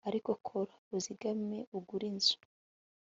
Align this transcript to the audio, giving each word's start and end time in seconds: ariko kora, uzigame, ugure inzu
ariko 0.09 0.29
kora, 0.45 0.73
uzigame, 0.97 1.57
ugure 1.77 2.05
inzu 2.11 2.35